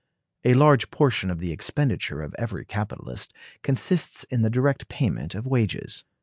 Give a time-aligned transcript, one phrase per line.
[0.43, 5.45] A large portion of the expenditure of every capitalist consists in the direct payment of
[5.45, 6.05] wages.